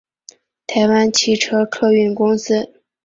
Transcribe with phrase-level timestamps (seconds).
[0.65, 2.73] 台湾汽车客运公司